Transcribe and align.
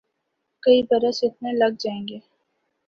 کئی 0.63 0.81
برس 0.83 1.23
اس 1.23 1.41
میں 1.41 1.53
لگ 1.53 1.73
جائیں 1.79 2.07
گے۔ 2.07 2.19